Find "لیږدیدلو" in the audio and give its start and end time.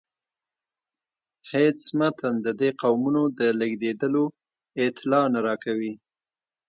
3.59-4.23